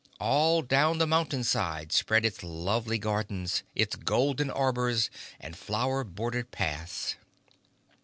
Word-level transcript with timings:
All 0.19 0.63
down 0.63 0.97
the 0.97 1.05
mountain 1.05 1.43
side 1.43 1.91
spread 1.91 2.25
its 2.25 2.41
lovely 2.41 2.97
gardens, 2.97 3.61
its 3.75 3.95
golden 3.95 4.49
arbors 4.49 5.11
and 5.39 5.55
flower 5.55 6.03
bordered 6.03 6.49
paths. 6.49 7.17